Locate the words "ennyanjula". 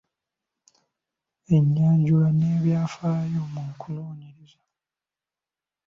1.55-2.29